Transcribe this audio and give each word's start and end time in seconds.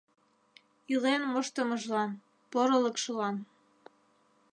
Илен 0.93 1.21
моштымыжлан, 1.31 2.11
порылыкшылан... 2.51 3.35